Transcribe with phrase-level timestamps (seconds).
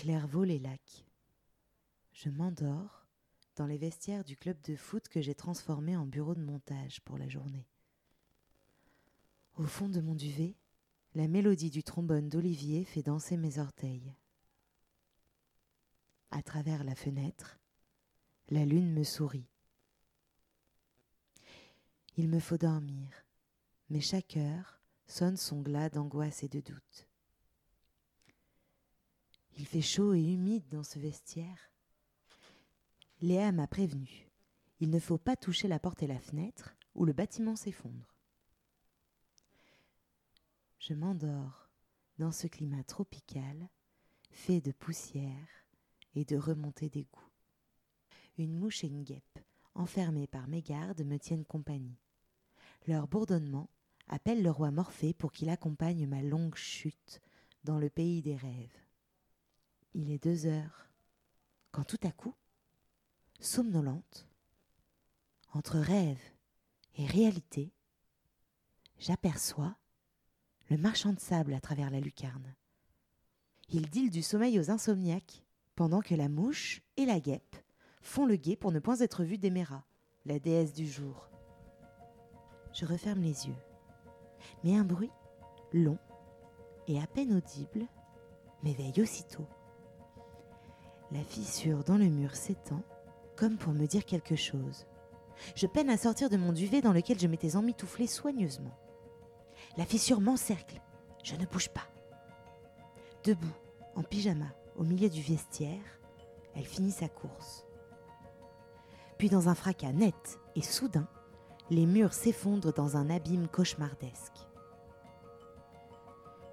[0.00, 1.04] Clairvaux les lacs.
[2.14, 3.06] Je m'endors
[3.56, 7.18] dans les vestiaires du club de foot que j'ai transformé en bureau de montage pour
[7.18, 7.68] la journée.
[9.58, 10.56] Au fond de mon duvet,
[11.14, 14.14] la mélodie du trombone d'Olivier fait danser mes orteils.
[16.30, 17.60] À travers la fenêtre,
[18.48, 19.50] la lune me sourit.
[22.16, 23.10] Il me faut dormir,
[23.90, 27.09] mais chaque heure sonne son glas d'angoisse et de doute.
[29.58, 31.70] Il fait chaud et humide dans ce vestiaire.
[33.20, 34.30] Léa m'a prévenu.
[34.80, 38.16] Il ne faut pas toucher la porte et la fenêtre, ou le bâtiment s'effondre.
[40.78, 41.68] Je m'endors
[42.18, 43.68] dans ce climat tropical,
[44.30, 45.48] fait de poussière
[46.14, 47.28] et de remontées d'égout.
[48.38, 49.38] Une mouche et une guêpe,
[49.74, 51.98] enfermées par mes gardes, me tiennent compagnie.
[52.86, 53.68] Leur bourdonnement
[54.08, 57.20] appelle le roi Morphée pour qu'il accompagne ma longue chute
[57.64, 58.80] dans le pays des rêves.
[59.94, 60.88] Il est deux heures,
[61.72, 62.34] quand tout à coup,
[63.40, 64.28] somnolente,
[65.52, 66.22] entre rêve
[66.96, 67.72] et réalité,
[68.98, 69.74] j'aperçois
[70.68, 72.54] le marchand de sable à travers la lucarne.
[73.68, 77.56] Il dile du sommeil aux insomniaques, pendant que la mouche et la guêpe
[78.00, 79.84] font le guet pour ne point être vus d'Eméra,
[80.24, 81.28] la déesse du jour.
[82.72, 83.62] Je referme les yeux,
[84.62, 85.10] mais un bruit,
[85.72, 85.98] long
[86.86, 87.88] et à peine audible,
[88.62, 89.48] m'éveille aussitôt.
[91.12, 92.82] La fissure dans le mur s'étend,
[93.36, 94.86] comme pour me dire quelque chose.
[95.56, 98.76] Je peine à sortir de mon duvet dans lequel je m'étais emmitouflé soigneusement.
[99.76, 100.80] La fissure m'encercle.
[101.24, 101.86] Je ne bouge pas.
[103.24, 103.54] Debout,
[103.96, 105.82] en pyjama, au milieu du vestiaire,
[106.54, 107.66] elle finit sa course.
[109.18, 111.08] Puis dans un fracas net et soudain,
[111.70, 114.46] les murs s'effondrent dans un abîme cauchemardesque.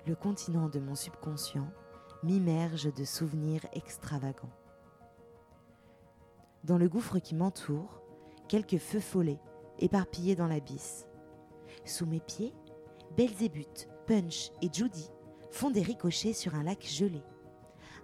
[0.05, 1.67] Le continent de mon subconscient
[2.27, 4.51] m'immerge de souvenirs extravagants.
[6.65, 8.01] Dans le gouffre qui m'entoure,
[8.49, 9.39] quelques feux follets
[9.79, 11.07] éparpillés dans l'abysse.
[11.85, 12.53] Sous mes pieds,
[13.15, 15.09] Belzébuth, Punch et Judy
[15.51, 17.23] font des ricochets sur un lac gelé.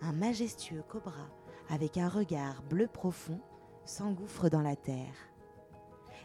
[0.01, 1.27] Un majestueux cobra,
[1.69, 3.41] avec un regard bleu profond,
[3.83, 5.15] s'engouffre dans la terre.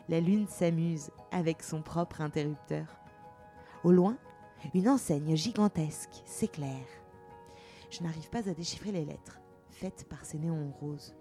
[0.09, 2.87] La lune s'amuse avec son propre interrupteur.
[3.83, 4.17] Au loin,
[4.73, 6.87] une enseigne gigantesque s'éclaire.
[7.91, 9.41] Je n'arrive pas à déchiffrer les lettres,
[9.71, 11.15] faites par ces néons roses.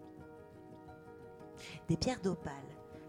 [1.88, 2.53] Des pierres d'opale,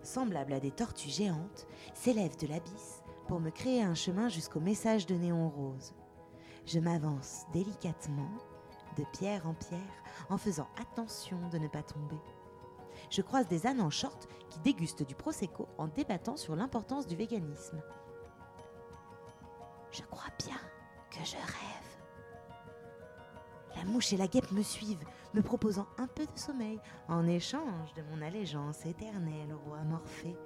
[0.03, 5.07] semblables à des tortues géantes, s'élèvent de l'abysse pour me créer un chemin jusqu'au message
[5.07, 5.95] de néon rose.
[6.67, 8.31] Je m'avance délicatement,
[8.97, 9.81] de pierre en pierre,
[10.31, 12.21] en faisant attention de ne pas tomber.
[13.11, 17.17] Je croise des ânes en short qui dégustent du prosecco en débattant sur l'importance du
[17.17, 17.83] véganisme.
[19.91, 20.59] Je crois bien
[21.11, 21.88] que je rêve.
[23.79, 27.95] La mouche et la guêpe me suivent, me proposant un peu de sommeil en échange
[27.95, 30.37] de mon allégeance éternelle au roi Morphée.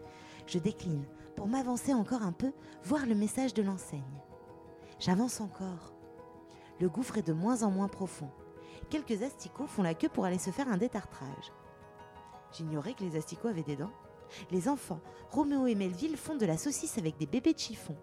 [0.47, 2.53] Je décline pour m'avancer encore un peu,
[2.84, 4.20] voir le message de l'enseigne.
[4.98, 5.94] J'avance encore.
[6.78, 8.31] Le gouffre est de moins en moins profond.
[8.91, 11.53] Quelques asticots font la queue pour aller se faire un détartrage.
[12.53, 13.94] J'ignorais que les asticots avaient des dents.
[14.50, 15.00] Les enfants,
[15.31, 17.97] Roméo et Melville, font de la saucisse avec des bébés de chiffon.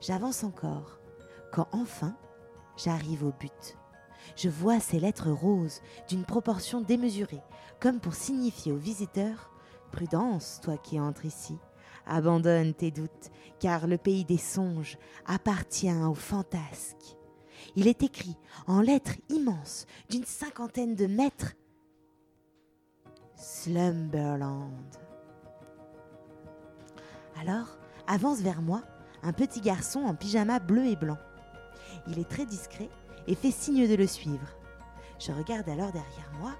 [0.00, 1.00] J'avance encore,
[1.52, 2.14] quand enfin,
[2.76, 3.79] j'arrive au but.
[4.36, 7.42] Je vois ces lettres roses d'une proportion démesurée,
[7.80, 9.50] comme pour signifier aux visiteurs
[9.90, 11.58] Prudence, toi qui entres ici.
[12.06, 17.16] Abandonne tes doutes, car le pays des songes appartient aux fantasques.
[17.76, 18.36] Il est écrit
[18.66, 21.52] en lettres immenses d'une cinquantaine de mètres
[23.36, 24.96] Slumberland.
[27.40, 28.82] Alors, avance vers moi
[29.22, 31.18] un petit garçon en pyjama bleu et blanc.
[32.06, 32.88] Il est très discret
[33.26, 34.46] et fait signe de le suivre.
[35.18, 36.52] Je regarde alors derrière moi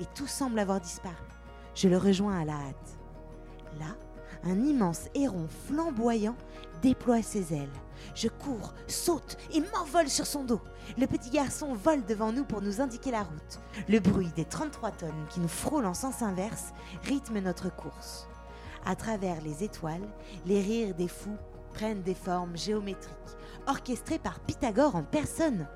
[0.00, 1.16] et tout semble avoir disparu.
[1.74, 2.98] Je le rejoins à la hâte.
[3.78, 3.96] Là,
[4.44, 6.36] un immense héron flamboyant
[6.82, 7.72] déploie ses ailes.
[8.14, 10.60] Je cours, saute et m'envole sur son dos.
[10.98, 13.60] Le petit garçon vole devant nous pour nous indiquer la route.
[13.88, 16.72] Le bruit des 33 tonnes qui nous frôlent en sens inverse
[17.04, 18.28] rythme notre course.
[18.84, 20.08] À travers les étoiles,
[20.44, 21.38] les rires des fous
[21.74, 23.14] prennent des formes géométriques,
[23.68, 25.68] orchestrées par Pythagore en personne.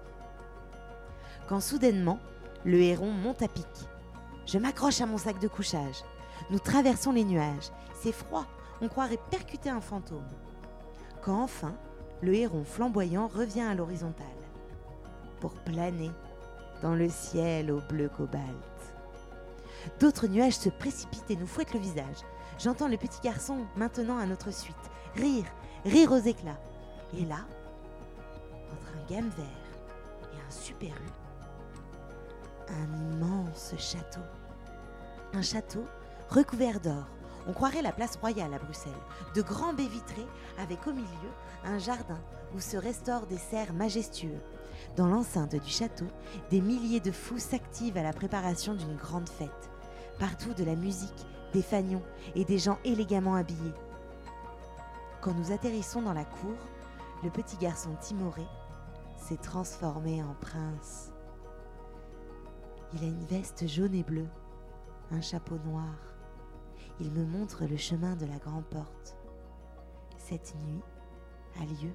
[1.48, 2.18] Quand soudainement,
[2.64, 3.66] le héron monte à pic.
[4.46, 6.02] Je m'accroche à mon sac de couchage.
[6.50, 7.70] Nous traversons les nuages.
[8.00, 8.46] C'est froid,
[8.80, 10.26] on croirait percuter un fantôme.
[11.22, 11.74] Quand enfin,
[12.20, 14.26] le héron flamboyant revient à l'horizontale,
[15.40, 16.10] pour planer
[16.82, 18.42] dans le ciel au bleu cobalt.
[20.00, 22.18] D'autres nuages se précipitent et nous fouettent le visage.
[22.58, 24.76] J'entends le petit garçon, maintenant à notre suite,
[25.14, 25.46] rire,
[25.84, 26.60] rire aux éclats.
[27.16, 27.46] Et là,
[28.72, 29.46] entre un gamme vert
[30.32, 30.94] et un super
[32.68, 34.20] un immense château.
[35.32, 35.84] Un château
[36.28, 37.06] recouvert d'or.
[37.48, 38.92] On croirait la place royale à Bruxelles.
[39.34, 40.26] De grands baies vitrées
[40.58, 41.30] avec au milieu
[41.64, 42.20] un jardin
[42.54, 44.40] où se restaurent des cerfs majestueux.
[44.96, 46.06] Dans l'enceinte du château,
[46.50, 49.70] des milliers de fous s'activent à la préparation d'une grande fête.
[50.18, 52.02] Partout de la musique, des fanions
[52.34, 53.74] et des gens élégamment habillés.
[55.20, 56.56] Quand nous atterrissons dans la cour,
[57.22, 58.46] le petit garçon timoré
[59.16, 61.10] s'est transformé en prince.
[62.96, 64.30] Il a une veste jaune et bleue,
[65.10, 65.98] un chapeau noir.
[66.98, 69.18] Il me montre le chemin de la grande porte.
[70.16, 70.80] Cette nuit
[71.60, 71.92] a lieu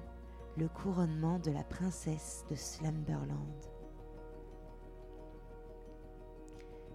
[0.56, 3.66] le couronnement de la princesse de Slumberland.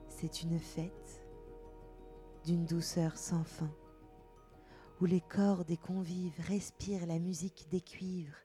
[0.07, 1.21] C'est une fête
[2.45, 3.73] d'une douceur sans fin,
[5.01, 8.37] où les corps des convives respirent la musique des cuivres.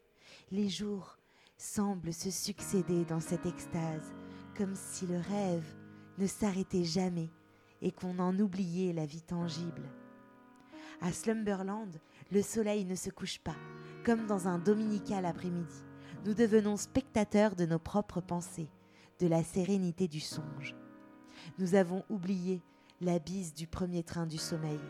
[0.50, 1.18] Les jours
[1.56, 4.12] semblent se succéder dans cette extase,
[4.56, 5.66] comme si le rêve
[6.18, 7.30] ne s'arrêtait jamais
[7.80, 9.88] et qu'on en oubliait la vie tangible.
[11.00, 11.90] À Slumberland,
[12.30, 13.56] le soleil ne se couche pas,
[14.04, 15.84] comme dans un dominical après-midi.
[16.24, 18.70] Nous devenons spectateurs de nos propres pensées,
[19.18, 20.76] de la sérénité du songe.
[21.58, 22.62] Nous avons oublié
[23.00, 24.80] la bise du premier train du sommeil.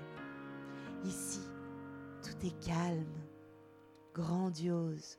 [1.05, 1.41] Ici,
[2.23, 3.07] tout est calme,
[4.15, 5.19] grandiose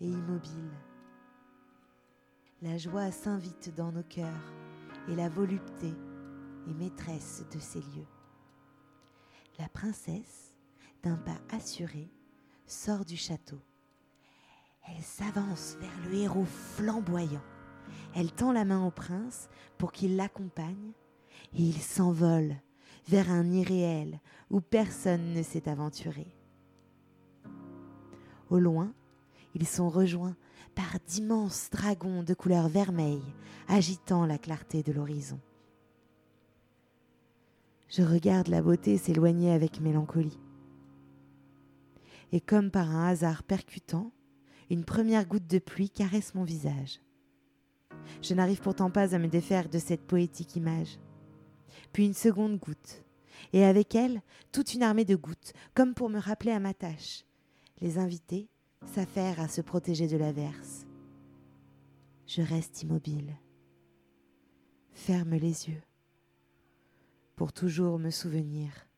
[0.00, 0.70] et immobile.
[2.60, 4.52] La joie s'invite dans nos cœurs
[5.08, 5.94] et la volupté
[6.66, 8.08] est maîtresse de ces lieux.
[9.60, 10.56] La princesse,
[11.04, 12.10] d'un pas assuré,
[12.66, 13.60] sort du château.
[14.88, 17.44] Elle s'avance vers le héros flamboyant.
[18.16, 20.94] Elle tend la main au prince pour qu'il l'accompagne
[21.52, 22.56] et il s'envole
[23.06, 24.18] vers un irréel
[24.50, 26.26] où personne ne s'est aventuré.
[28.50, 28.92] Au loin,
[29.54, 30.36] ils sont rejoints
[30.78, 33.34] par d'immenses dragons de couleur vermeille
[33.66, 35.40] agitant la clarté de l'horizon.
[37.88, 40.38] Je regarde la beauté s'éloigner avec mélancolie.
[42.30, 44.12] Et comme par un hasard percutant,
[44.70, 47.00] une première goutte de pluie caresse mon visage.
[48.22, 51.00] Je n'arrive pourtant pas à me défaire de cette poétique image
[51.92, 53.02] puis une seconde goutte,
[53.52, 54.22] et avec elle
[54.52, 57.24] toute une armée de gouttes, comme pour me rappeler à ma tâche.
[57.80, 58.48] Les invités
[58.86, 60.86] s'affairent à se protéger de l'averse.
[62.26, 63.36] Je reste immobile,
[64.92, 65.82] ferme les yeux,
[67.36, 68.88] pour toujours me souvenir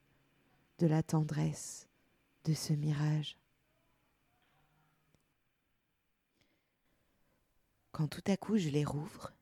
[0.79, 1.89] de la tendresse
[2.45, 3.39] de ce mirage.
[7.93, 9.33] Quand tout à coup je les rouvre,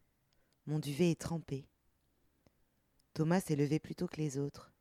[0.67, 1.67] mon duvet est trempé.
[3.15, 4.73] Thomas s'est levé plus tôt que les autres.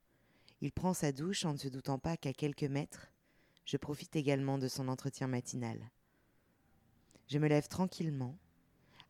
[0.62, 3.08] Il prend sa douche en ne se doutant pas qu'à quelques mètres,
[3.68, 5.92] je profite également de son entretien matinal.
[7.28, 8.38] Je me lève tranquillement,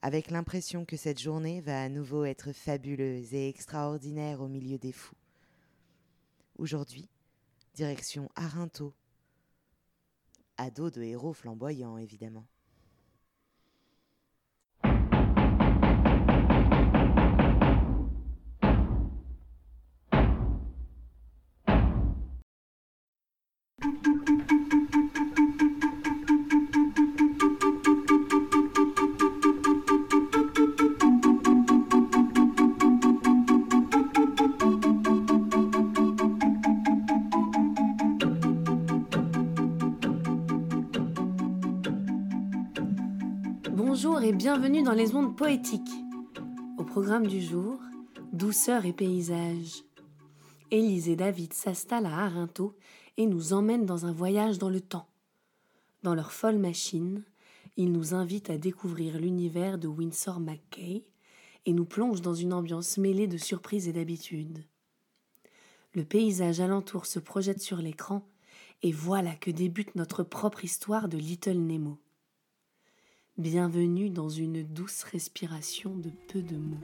[0.02, 4.92] avec l'impression que cette journée va à nouveau être fabuleuse et extraordinaire au milieu des
[4.92, 5.16] fous.
[6.58, 7.08] Aujourd'hui,
[7.76, 8.96] direction Arinto,
[10.58, 12.48] à dos de héros flamboyants évidemment.
[44.60, 46.04] Bienvenue dans les ondes poétiques.
[46.80, 47.80] Au programme du jour,
[48.34, 49.84] douceur et paysage.
[50.72, 52.76] Élise et David s'installent à Arinto
[53.18, 55.08] et nous emmènent dans un voyage dans le temps.
[56.02, 57.24] Dans leur folle machine,
[57.76, 61.06] ils nous invitent à découvrir l'univers de Winsor McKay
[61.68, 64.66] et nous plongent dans une ambiance mêlée de surprises et d'habitudes.
[65.94, 68.28] Le paysage alentour se projette sur l'écran
[68.82, 72.00] et voilà que débute notre propre histoire de Little Nemo.
[73.40, 76.76] Bienvenue dans une douce respiration de peu de mots.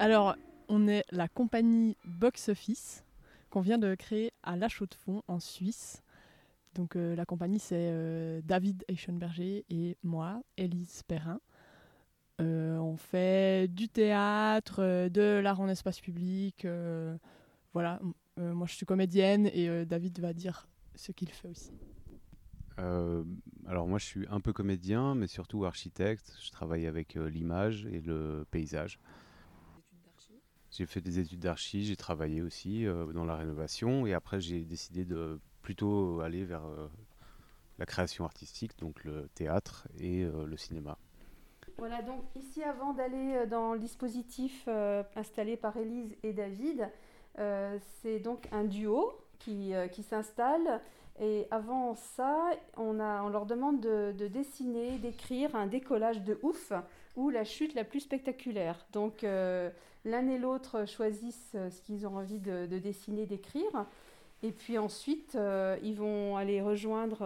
[0.00, 0.34] Alors,
[0.68, 3.02] on est la compagnie Box Office
[3.48, 6.02] qu'on vient de créer à La Chaux-de-Fonds en Suisse.
[6.74, 11.40] Donc euh, la compagnie c'est euh, David Eichenberger et moi, Élise Perrin.
[12.42, 16.66] Euh, on fait du théâtre, de l'art en espace public.
[17.72, 18.00] voilà,
[18.36, 21.72] moi je suis comédienne et David va dire ce qu'il fait aussi.
[22.76, 26.36] alors moi je suis un peu comédien, mais surtout architecte.
[26.42, 28.98] Je travaille avec l'image et le paysage.
[30.70, 35.04] J'ai fait des études d'archi, j'ai travaillé aussi dans la rénovation et après j'ai décidé
[35.04, 36.62] de plutôt aller vers
[37.78, 40.96] la création artistique, donc le théâtre et le cinéma.
[41.80, 46.90] Voilà, donc ici, avant d'aller euh, dans le dispositif euh, installé par Élise et David,
[47.38, 50.82] euh, c'est donc un duo qui, qui s'installe.
[51.20, 56.72] Et avant ça, on, leur demande de, dessiner, d'écrire un décollage de ouf
[57.16, 58.86] ou la chute la plus spectaculaire.
[58.92, 63.84] Donc l'un et l'autre choisissent ce qu'ils ont envie de, de dessiner, d'écrire.
[64.42, 65.36] Et puis ensuite,
[65.82, 67.18] ils vont aller rejoindre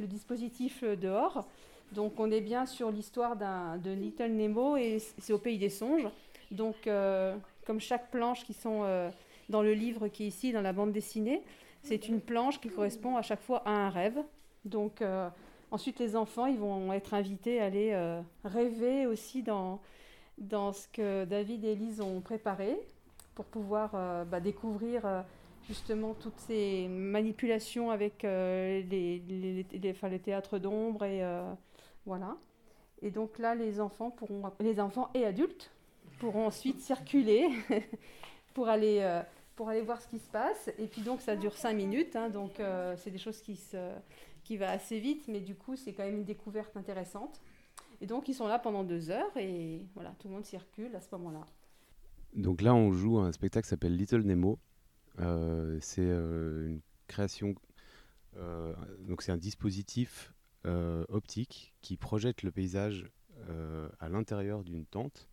[0.00, 1.46] le dispositif dehors
[1.92, 6.08] donc on est bien sur l'histoire de Little Nemo et c'est au pays des songes.
[6.50, 7.36] Donc euh,
[7.66, 9.10] comme chaque planche qui sont euh,
[9.48, 11.42] dans le livre qui est ici, dans la bande dessinée,
[11.82, 14.18] c'est une planche qui correspond à chaque fois à un rêve.
[14.64, 15.28] Donc euh,
[15.70, 19.80] ensuite les enfants, ils vont être invités à aller rêver aussi dans,
[20.38, 22.78] dans ce que David et Elise ont préparé
[23.34, 23.92] pour pouvoir
[24.26, 25.24] bah, découvrir
[25.66, 31.22] justement toutes ces manipulations avec les, les, les, théâtres d'ombre et
[32.06, 32.36] voilà.
[33.02, 35.70] Et donc là, les enfants, pourront, les enfants et adultes
[36.20, 37.48] pourront ensuite circuler
[38.54, 39.22] pour, aller, euh,
[39.56, 40.70] pour aller voir ce qui se passe.
[40.78, 42.16] Et puis donc, ça dure cinq minutes.
[42.16, 43.92] Hein, donc, euh, c'est des choses qui, se,
[44.44, 47.40] qui va assez vite, mais du coup, c'est quand même une découverte intéressante.
[48.00, 51.00] Et donc, ils sont là pendant deux heures et voilà, tout le monde circule à
[51.00, 51.46] ce moment-là.
[52.34, 54.58] Donc là, on joue un spectacle qui s'appelle Little Nemo.
[55.20, 57.54] Euh, c'est une création,
[59.06, 60.32] donc c'est un dispositif
[60.64, 63.10] euh, optique qui projette le paysage
[63.48, 65.28] euh, à l'intérieur d'une tente.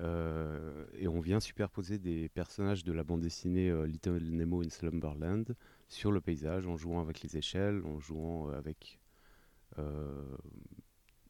[0.00, 5.54] Euh, et on vient superposer des personnages de la bande dessinée Little Nemo in Slumberland
[5.88, 8.98] sur le paysage en jouant avec les échelles, en jouant avec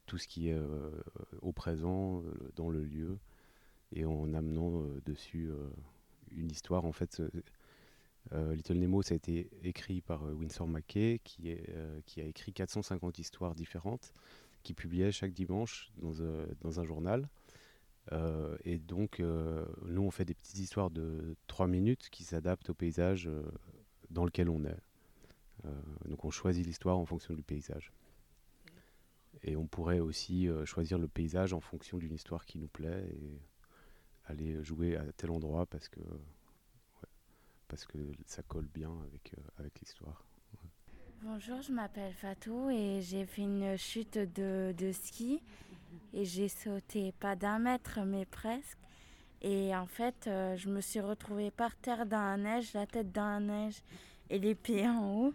[0.05, 0.59] tout ce qui est
[1.41, 2.23] au présent,
[2.55, 3.17] dans le lieu,
[3.91, 5.49] et en amenant dessus
[6.31, 6.85] une histoire.
[6.85, 7.21] En fait,
[8.33, 12.53] euh, Little Nemo, ça a été écrit par euh, Winsor McKay, qui, euh, a écrit
[12.53, 14.13] 450 histoires différentes,
[14.63, 17.29] qui publiait chaque dimanche dans un journal.
[18.11, 23.29] Et donc, nous, on fait des petites histoires de 3 minutes qui s'adaptent au paysage
[24.09, 24.79] dans lequel on est.
[26.05, 27.91] donc, on choisit l'histoire en fonction du paysage.
[29.43, 33.39] Et on pourrait aussi choisir le paysage en fonction d'une histoire qui nous plaît et
[34.25, 36.01] aller jouer à tel endroit parce que
[37.67, 40.23] parce que ça colle bien avec, euh, avec l'histoire.
[41.23, 45.41] Bonjour, je m'appelle Fatou et j'ai fait une chute de, de ski
[46.13, 48.77] et j'ai sauté pas d'un mètre mais presque.
[49.41, 53.11] Et en fait, euh, je me suis retrouvée par terre dans la neige, la tête
[53.11, 53.81] dans la neige
[54.29, 55.33] et les pieds en haut.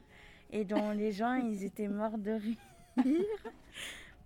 [0.50, 3.06] Et dont les gens, ils étaient morts de rire.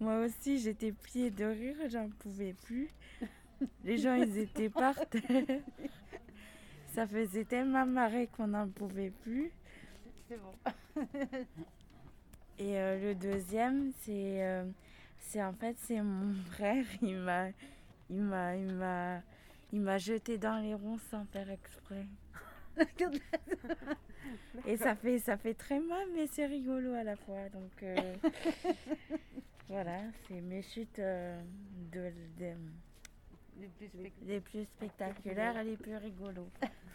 [0.00, 2.88] Moi aussi, j'étais pliée de rire, j'en pouvais plus.
[3.84, 5.60] Les gens, ils étaient par terre.
[6.92, 9.50] Ça faisait tellement marrer qu'on n'en pouvait plus.
[10.28, 10.54] C'est bon.
[12.58, 14.64] Et euh, le deuxième, c'est euh,
[15.18, 16.84] c'est en fait c'est mon frère.
[17.02, 17.48] Il m'a
[18.10, 19.20] il m'a il m'a
[19.72, 22.06] il m'a jeté dans les ronds sans faire exprès.
[24.66, 27.48] Et ça fait ça fait très mal, mais c'est rigolo à la fois.
[27.52, 28.14] Donc euh,
[29.68, 32.12] voilà, c'est mes chutes de,
[34.26, 36.48] les plus, spectaculaires et les plus rigolos.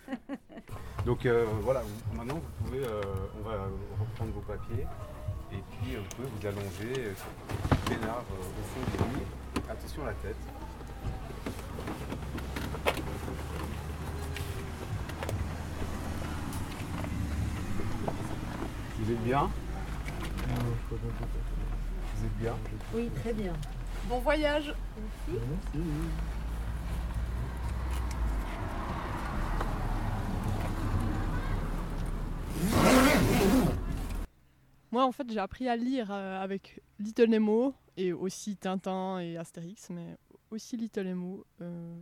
[1.05, 3.01] Donc euh, voilà, maintenant vous pouvez, euh,
[3.39, 4.85] on va reprendre vos papiers
[5.51, 7.13] et puis euh, vous pouvez vous allonger
[7.85, 9.25] peinard au fond du lit.
[9.69, 10.35] Attention à la tête.
[18.99, 19.49] Vous êtes bien?
[20.89, 22.55] Vous êtes bien?
[22.93, 23.53] Oui, très bien.
[24.07, 25.41] Bon voyage Merci.
[25.73, 25.87] Merci.
[34.99, 39.37] Moi, en fait, j'ai appris à lire euh, avec Little Nemo et aussi Tintin et
[39.37, 40.17] Astérix, mais
[40.51, 41.45] aussi Little Nemo.
[41.61, 41.97] Euh,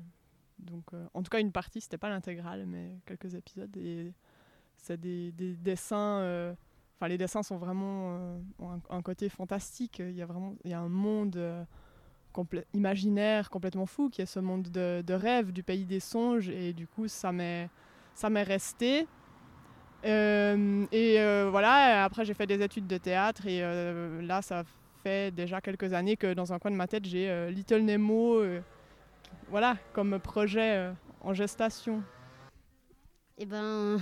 [0.58, 3.70] donc, euh, en tout cas, une partie, c'était pas l'intégrale, mais quelques épisodes.
[4.78, 6.56] C'est des, dessins.
[6.96, 8.42] Enfin, les dessins sont vraiment
[8.90, 10.00] un, côté fantastique.
[10.00, 11.40] Il y a vraiment, il y a un monde
[12.74, 16.50] imaginaire complètement fou, qui est ce monde de, de rêve du pays des songes.
[16.50, 17.70] Et du coup, ça m'est,
[18.16, 19.08] ça m'est resté.
[20.06, 24.64] Euh, et euh, voilà, après j'ai fait des études de théâtre et euh, là ça
[25.02, 28.42] fait déjà quelques années que dans un coin de ma tête j'ai Little Nemo
[29.50, 32.04] voilà, comme projet en gestation.
[33.38, 33.98] Eh ben,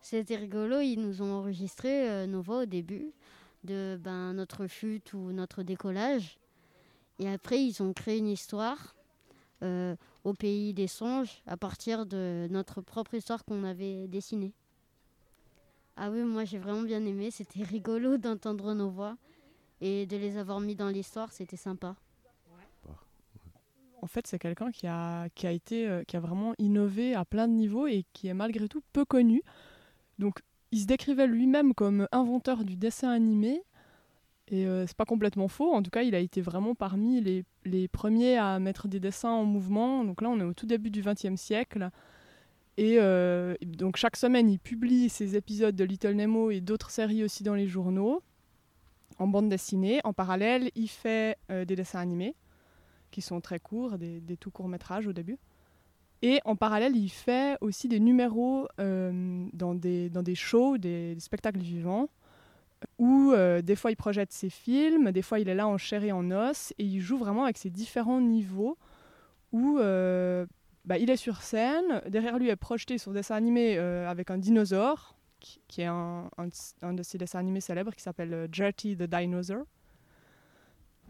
[0.00, 3.12] C'était rigolo, ils nous ont enregistré nos voix au début
[3.64, 6.38] de ben, notre chute ou notre décollage.
[7.18, 8.94] Et après, ils ont créé une histoire
[9.62, 14.52] au pays des songes à partir de notre propre histoire qu'on avait dessinée.
[15.96, 19.16] Ah oui, moi j'ai vraiment bien aimé, c'était rigolo d'entendre nos voix
[19.80, 21.96] et de les avoir mis dans l'histoire, c'était sympa.
[24.02, 27.24] En fait, c'est quelqu'un qui a, qui, a été, euh, qui a vraiment innové à
[27.24, 29.42] plein de niveaux et qui est malgré tout peu connu.
[30.18, 30.40] Donc,
[30.72, 33.62] il se décrivait lui-même comme inventeur du dessin animé.
[34.48, 35.72] Et euh, c'est pas complètement faux.
[35.72, 39.30] En tout cas, il a été vraiment parmi les, les, premiers à mettre des dessins
[39.30, 40.04] en mouvement.
[40.04, 41.88] Donc là, on est au tout début du XXe siècle.
[42.76, 47.22] Et euh, donc chaque semaine, il publie ses épisodes de Little Nemo et d'autres séries
[47.22, 48.22] aussi dans les journaux,
[49.18, 50.00] en bande dessinée.
[50.04, 52.34] En parallèle, il fait euh, des dessins animés
[53.12, 55.38] qui sont très courts, des, tout courts métrages au début.
[56.22, 61.14] Et en parallèle, il fait aussi des numéros euh, dans, des, dans des shows, des,
[61.20, 62.08] spectacles vivants,
[62.98, 66.12] où des fois il projette ses films, des fois il est là en chair et
[66.12, 68.76] en os, et il joue vraiment avec ses différents niveaux,
[69.52, 69.78] où
[70.84, 74.38] bah, il est sur scène, derrière lui est projeté son dessin animé euh, avec un
[74.38, 76.30] dinosaure, qui, est un,
[76.82, 79.66] un, de ses dessins animés célèbres qui s'appelle Jerty the Dinosaur.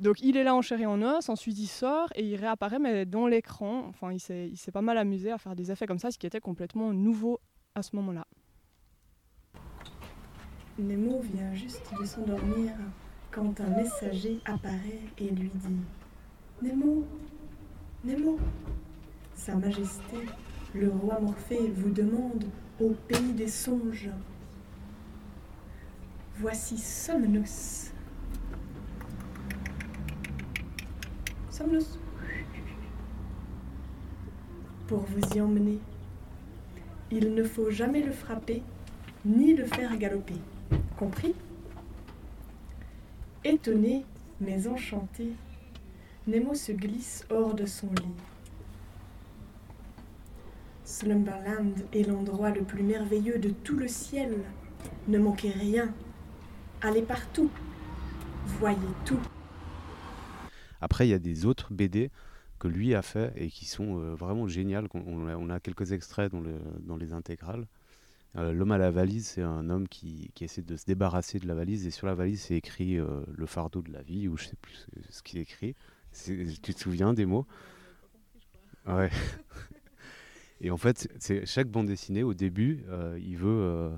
[0.01, 2.81] Donc il est là en chair et en os, ensuite il sort et il réapparaît
[2.81, 3.85] mais dans l'écran.
[3.89, 6.41] Enfin, il s'est pas mal amusé à faire des effets comme ça, ce qui était
[6.41, 7.39] complètement nouveau
[7.77, 8.27] à ce moment-là.
[10.79, 12.73] Nemo vient juste de s'endormir
[13.31, 15.77] quand un messager apparaît et lui dit
[16.63, 17.05] Nemo,
[18.03, 18.39] Nemo,
[19.35, 20.17] Sa Majesté,
[20.75, 22.45] le roi Morphée vous demande
[22.81, 24.11] au pays des songes.
[26.39, 27.91] Voici Somnus.
[31.51, 31.99] Somnus.
[34.87, 35.79] Pour vous y emmener.
[37.11, 38.63] Il ne faut jamais le frapper
[39.25, 40.41] ni le faire galoper.
[40.99, 41.35] Compris?
[43.45, 44.05] Étonné,
[44.41, 45.33] mais enchanté,
[46.27, 48.34] Nemo se glisse hors de son lit.
[50.85, 54.37] Slumberland est l'endroit le plus merveilleux de tout le ciel.
[55.09, 55.93] Ne manquez rien.
[56.83, 57.51] Allez partout.
[58.61, 59.21] Voyez tout.
[60.83, 62.11] Après, il y a des autres BD
[62.59, 64.89] que lui a fait et qui sont euh, vraiment géniales.
[64.93, 67.67] On, on, a quelques extraits dans, le, dans les intégrales.
[68.37, 71.47] Euh, L'homme à la valise, c'est un homme qui, qui, essaie de se débarrasser de
[71.47, 74.37] la valise et sur la valise, c'est écrit euh, le fardeau de la vie ou
[74.37, 75.75] je sais plus ce qui est écrit.
[76.13, 77.47] tu te souviens des mots?
[78.87, 79.11] Ouais.
[80.65, 83.91] et en fait, c'est chaque bande dessinée au début, euh, il veut euh,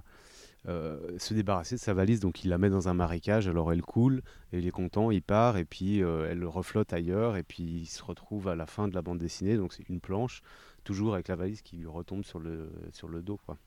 [0.67, 3.47] euh, se débarrasser de sa valise, donc il la met dans un marécage.
[3.47, 4.21] Alors elle coule,
[4.53, 8.03] et il est content, il part, et puis elle reflotte ailleurs, et puis il se
[8.03, 9.57] retrouve à la fin de la bande dessinée.
[9.57, 10.43] Donc c'est une planche,
[10.83, 13.59] toujours avec la valise qui lui retombe sur le sur le dos, quoi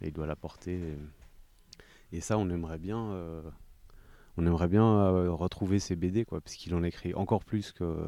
[0.00, 0.78] et il doit la porter.
[2.12, 3.18] Et, ça, on aimerait bien,
[4.36, 8.06] on aimerait bien retrouver ces BD, quoi, en écrit encore plus que,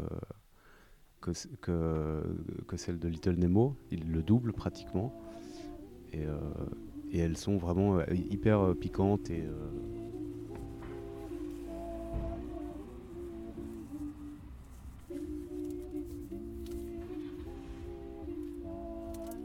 [1.21, 2.23] que, que,
[2.67, 3.77] que, celle de Little Nemo.
[3.91, 5.13] Il le double pratiquement.
[6.13, 6.39] Et, euh,
[7.13, 8.01] et elles sont vraiment
[8.31, 9.45] hyper piquantes et.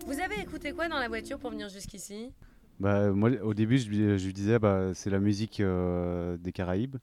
[0.05, 2.31] Vous avez écouté quoi dans la voiture pour venir jusqu'ici?
[2.79, 6.51] Bah, moi, au début, je, lui, je lui disais, bah, c'est la musique euh, des
[6.51, 6.97] Caraïbes.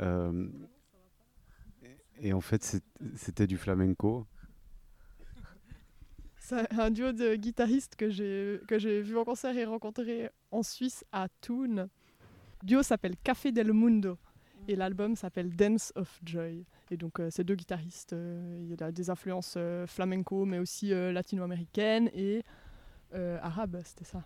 [0.00, 0.46] Euh,
[2.20, 2.80] et en fait,
[3.16, 4.26] c'était du flamenco.
[6.38, 11.28] C'est un duo de guitaristes que j'ai vu en concert et rencontré en Suisse à
[11.40, 11.88] Thun.
[12.62, 14.18] Le duo s'appelle Café del Mundo
[14.68, 16.64] et l'album s'appelle Dance of Joy.
[16.90, 20.58] Et donc, euh, ces deux guitaristes, euh, il y a des influences euh, flamenco, mais
[20.58, 22.42] aussi euh, latino-américaines et
[23.42, 24.24] arabes, c'était ça.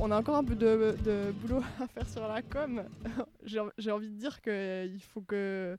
[0.00, 2.82] On a encore un peu de, boulot à faire sur la com.
[3.44, 5.76] J'ai envie de dire qu'il faut que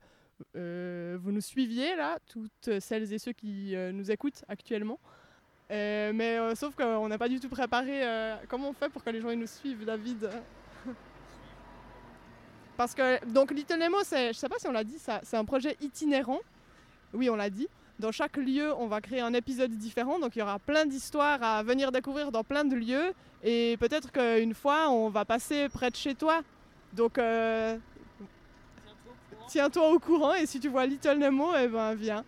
[0.56, 5.00] euh, vous nous suiviez là, toutes celles et ceux qui euh, nous écoutent actuellement.
[5.70, 9.04] Euh, mais euh, sauf qu'on n'a pas du tout préparé euh, comment on fait pour
[9.04, 10.30] que les gens nous suivent, David?
[12.78, 15.76] Parce que donc Little Nemo, je sais pas si on l'a dit, c'est un projet
[15.82, 16.40] itinérant.
[17.14, 17.68] Oui, on l'a dit.
[18.00, 21.42] Dans chaque lieu, on va créer un épisode différent, donc il y aura plein d'histoires
[21.42, 23.14] à venir découvrir dans plein de lieux.
[23.44, 26.42] Et peut-être qu'une fois, on va passer près de chez toi.
[26.94, 27.76] Donc euh,
[29.48, 32.24] tiens-toi au courant et si tu vois Little Nemo, eh ben viens.